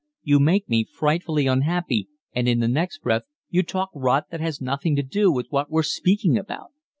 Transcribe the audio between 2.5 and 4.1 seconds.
the next breath you talk